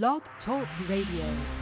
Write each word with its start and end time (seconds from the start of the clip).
Blog 0.00 0.22
Talk 0.46 0.66
Radio. 0.88 1.61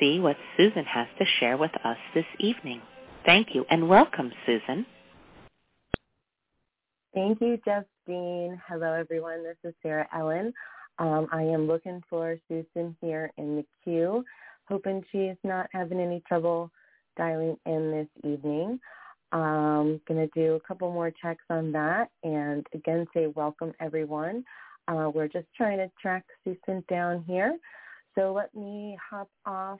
see 0.00 0.18
what 0.18 0.36
Susun 0.58 0.86
has 0.86 1.06
to 1.18 1.24
share 1.38 1.56
with 1.56 1.70
us 1.84 1.98
this 2.14 2.24
evening. 2.38 2.80
Thank 3.26 3.54
you 3.54 3.66
and 3.70 3.88
welcome, 3.88 4.32
Susun. 4.48 4.86
Thank 7.14 7.40
you, 7.40 7.58
Justine. 7.58 8.60
Hello, 8.66 8.94
everyone. 8.94 9.44
This 9.44 9.56
is 9.62 9.74
Sarah 9.82 10.08
Ellen. 10.16 10.52
Um, 10.98 11.28
I 11.32 11.42
am 11.42 11.66
looking 11.66 12.02
for 12.08 12.36
Susun 12.50 12.96
here 13.00 13.30
in 13.36 13.56
the 13.56 13.64
queue, 13.84 14.24
hoping 14.68 15.04
she's 15.12 15.36
not 15.44 15.68
having 15.72 16.00
any 16.00 16.22
trouble 16.26 16.70
dialing 17.16 17.56
in 17.66 17.90
this 17.90 18.32
evening. 18.32 18.80
Um, 19.32 20.00
going 20.08 20.28
to 20.28 20.30
do 20.34 20.54
a 20.54 20.60
couple 20.60 20.92
more 20.92 21.12
checks 21.22 21.44
on 21.50 21.70
that 21.72 22.10
and 22.24 22.66
again 22.74 23.06
say 23.14 23.28
welcome, 23.28 23.72
everyone. 23.80 24.44
Uh, 24.88 25.10
we're 25.14 25.28
just 25.28 25.46
trying 25.56 25.78
to 25.78 25.90
track 26.00 26.24
Susun 26.46 26.86
down 26.88 27.24
here. 27.26 27.56
So 28.16 28.32
let 28.32 28.54
me 28.54 28.98
hop 29.10 29.28
off 29.46 29.78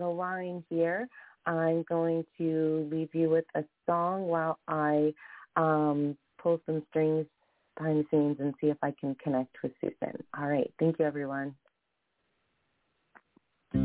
the 0.00 0.08
line 0.08 0.64
here. 0.68 1.06
I'm 1.46 1.84
going 1.88 2.24
to 2.38 2.88
leave 2.90 3.14
you 3.14 3.30
with 3.30 3.44
a 3.54 3.62
song 3.86 4.26
while 4.26 4.58
I 4.68 5.14
um, 5.56 6.16
pull 6.42 6.60
some 6.66 6.82
strings 6.90 7.26
behind 7.76 8.00
the 8.00 8.06
scenes 8.10 8.38
and 8.40 8.52
see 8.60 8.66
if 8.68 8.78
I 8.82 8.92
can 9.00 9.14
connect 9.22 9.56
with 9.62 9.72
Susun. 9.82 10.16
All 10.38 10.48
right. 10.48 10.70
Thank 10.78 10.98
you, 10.98 11.04
everyone. 11.04 11.54
We 13.72 13.78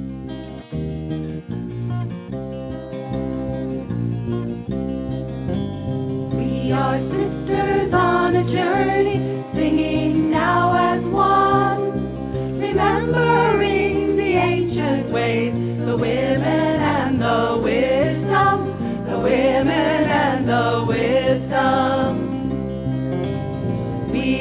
are 6.71 6.99
sisters 6.99 7.93
on 7.93 8.35
a 8.35 8.43
journey, 8.51 9.45
singing 9.53 10.04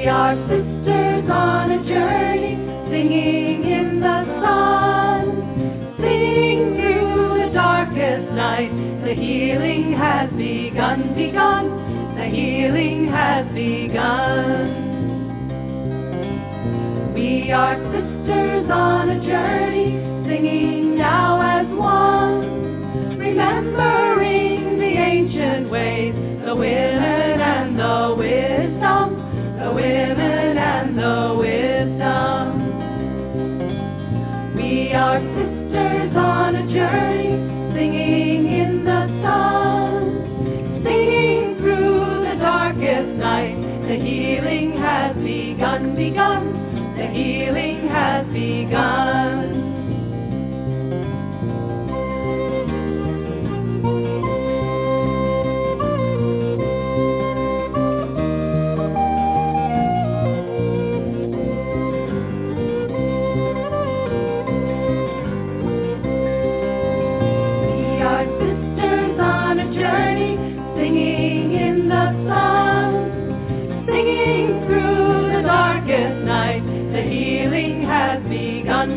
We 0.05 0.11
are 0.11 0.37
sisters 0.49 1.31
on 1.31 1.71
a 1.71 1.83
journey, 1.89 2.57
singing 2.91 3.65
in 3.65 4.01
the 4.01 4.25
sun, 4.39 5.97
singing 5.99 6.75
through 6.77 7.41
the 7.41 7.51
darkest 7.55 8.31
night. 8.33 8.69
The 9.03 9.15
healing 9.15 9.95
has 9.95 10.29
begun, 10.33 11.15
begun. 11.15 11.71
The 12.19 12.27
healing 12.27 13.09
has 13.09 13.47
begun. 13.55 14.75
We 17.15 17.51
are 17.51 17.77
sisters 17.91 18.71
on 18.71 19.09
a 19.09 19.21
journey, 19.25 20.03
singing 20.29 21.01
are 21.01 21.64
journey, 36.75 37.39
singing 37.73 38.47
in 38.53 38.85
the 38.85 39.07
sun, 39.23 40.83
singing 40.83 41.57
through 41.59 42.27
the 42.27 42.37
darkest 42.41 43.11
night. 43.17 43.55
The 43.87 43.95
healing 43.95 44.73
has 44.79 45.15
begun, 45.15 45.95
begun. 45.95 46.97
The 46.99 47.07
healing 47.07 47.89
has 47.89 48.27
begun. 48.27 49.24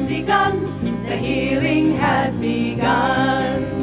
Begun. 0.07 1.05
The 1.09 1.17
healing 1.17 1.97
has 1.97 2.33
begun. 2.35 3.77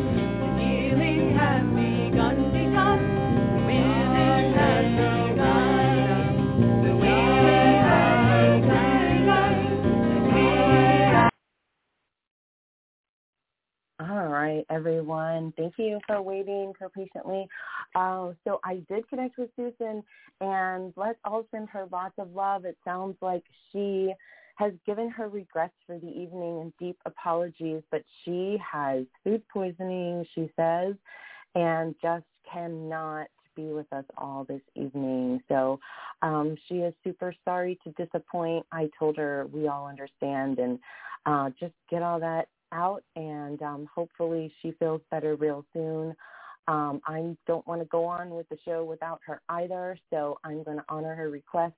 All 14.00 14.28
right, 14.28 14.64
everyone. 14.70 15.52
Thank 15.56 15.74
you 15.78 15.98
for 16.06 16.20
waiting 16.22 16.72
so 16.80 16.88
patiently. 16.88 17.46
Uh, 17.94 18.32
so 18.44 18.60
I 18.64 18.82
did 18.88 19.08
connect 19.08 19.38
with 19.38 19.50
Susun, 19.58 20.02
and 20.40 20.92
let's 20.96 21.18
all 21.24 21.46
send 21.50 21.68
her 21.70 21.86
lots 21.92 22.14
of 22.18 22.32
love. 22.34 22.64
It 22.64 22.76
sounds 22.84 23.16
like 23.20 23.42
she 23.72 24.12
has 24.56 24.72
given 24.86 25.10
her 25.10 25.28
regrets 25.28 25.74
for 25.86 25.98
the 25.98 26.08
evening 26.08 26.60
and 26.60 26.72
deep 26.78 26.96
apologies, 27.06 27.82
but 27.90 28.02
she 28.24 28.56
has 28.72 29.04
food 29.22 29.42
poisoning, 29.52 30.24
she 30.34 30.50
says, 30.56 30.94
and 31.54 31.94
just 32.00 32.24
cannot 32.50 33.26
be 33.56 33.66
with 33.72 33.92
us 33.92 34.04
all 34.18 34.44
this 34.44 34.60
evening. 34.74 35.40
So 35.48 35.78
um, 36.22 36.56
she 36.68 36.76
is 36.76 36.94
super 37.04 37.34
sorry 37.44 37.78
to 37.84 37.92
disappoint. 37.92 38.66
I 38.72 38.90
told 38.98 39.16
her 39.16 39.46
we 39.52 39.68
all 39.68 39.86
understand 39.86 40.58
and 40.58 40.78
uh, 41.26 41.50
just 41.58 41.74
get 41.90 42.02
all 42.02 42.20
that 42.20 42.48
out 42.72 43.02
and 43.16 43.60
um, 43.62 43.88
hopefully 43.94 44.52
she 44.60 44.72
feels 44.72 45.00
better 45.10 45.36
real 45.36 45.64
soon. 45.72 46.14
Um, 46.66 47.00
I 47.06 47.36
don't 47.46 47.66
want 47.66 47.82
to 47.82 47.86
go 47.86 48.04
on 48.04 48.30
with 48.30 48.48
the 48.48 48.56
show 48.64 48.84
without 48.84 49.20
her 49.26 49.40
either, 49.50 49.98
so 50.10 50.38
I'm 50.44 50.62
going 50.62 50.78
to 50.78 50.84
honor 50.88 51.14
her 51.14 51.30
request 51.30 51.74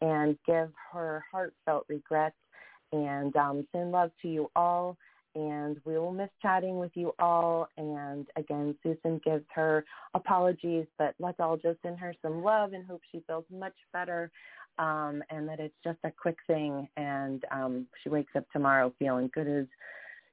and 0.00 0.36
give 0.46 0.70
her 0.92 1.24
heartfelt 1.30 1.84
regrets 1.88 2.36
and 2.92 3.34
um, 3.36 3.66
send 3.72 3.92
love 3.92 4.10
to 4.22 4.28
you 4.28 4.50
all. 4.54 4.96
And 5.36 5.78
we 5.84 5.98
will 5.98 6.12
miss 6.12 6.30
chatting 6.40 6.78
with 6.78 6.92
you 6.94 7.12
all. 7.18 7.68
And 7.76 8.26
again, 8.36 8.76
Susun 8.84 9.22
gives 9.24 9.44
her 9.52 9.84
apologies, 10.14 10.86
but 10.96 11.14
let's 11.18 11.40
all 11.40 11.56
just 11.56 11.82
send 11.82 11.98
her 11.98 12.14
some 12.22 12.44
love 12.44 12.72
and 12.72 12.86
hope 12.86 13.00
she 13.10 13.22
feels 13.26 13.44
much 13.50 13.74
better 13.92 14.30
um, 14.78 15.22
and 15.30 15.48
that 15.48 15.60
it's 15.60 15.74
just 15.82 15.98
a 16.04 16.10
quick 16.10 16.36
thing. 16.46 16.88
And 16.96 17.44
um, 17.50 17.86
she 18.02 18.10
wakes 18.10 18.32
up 18.36 18.44
tomorrow 18.52 18.92
feeling 18.98 19.30
good 19.34 19.48
as 19.48 19.66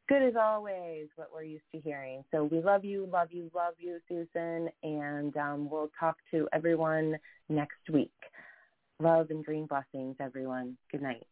good 0.08 0.24
as 0.24 0.34
always, 0.40 1.08
what 1.16 1.30
we're 1.34 1.44
used 1.44 1.64
to 1.74 1.80
hearing. 1.80 2.24
So 2.32 2.44
we 2.44 2.60
love 2.62 2.84
you, 2.84 3.08
love 3.12 3.30
you, 3.32 3.50
love 3.56 3.76
you, 3.80 4.00
Susun, 4.12 4.68
and 4.84 5.36
um, 5.38 5.70
we'll 5.70 5.92
talk 6.00 6.18
to 6.32 6.48
everyone 6.54 7.18
next 7.50 7.90
week. 7.92 8.12
Love 9.02 9.32
and 9.32 9.44
green 9.44 9.66
blessings, 9.66 10.16
everyone. 10.20 10.78
Good 10.92 11.02
night. 11.02 11.24